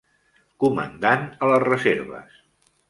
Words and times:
Comandant 0.63 1.29
a 1.43 1.51
les 1.53 1.65
reserves. 1.69 2.43